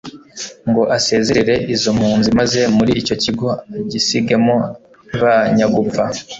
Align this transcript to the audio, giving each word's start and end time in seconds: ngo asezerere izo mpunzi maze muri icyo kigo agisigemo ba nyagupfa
ngo 0.69 0.81
asezerere 0.97 1.55
izo 1.73 1.89
mpunzi 1.97 2.29
maze 2.39 2.59
muri 2.77 2.91
icyo 3.01 3.15
kigo 3.23 3.47
agisigemo 3.77 4.55
ba 5.21 5.35
nyagupfa 5.55 6.03